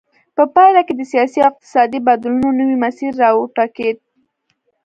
[0.35, 3.97] په پایله کې د سیاسي او اقتصادي بدلونونو نوی مسیر را وټوکېد.